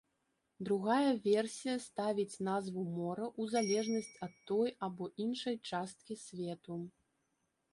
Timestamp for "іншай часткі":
5.27-6.19